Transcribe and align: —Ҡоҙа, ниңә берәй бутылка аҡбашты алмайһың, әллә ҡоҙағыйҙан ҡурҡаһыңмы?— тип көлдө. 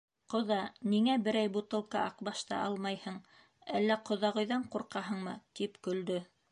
—Ҡоҙа, 0.33 0.55
ниңә 0.93 1.17
берәй 1.27 1.51
бутылка 1.57 2.01
аҡбашты 2.13 2.57
алмайһың, 2.61 3.21
әллә 3.81 4.01
ҡоҙағыйҙан 4.11 4.69
ҡурҡаһыңмы?— 4.77 5.41
тип 5.61 5.81
көлдө. 5.89 6.23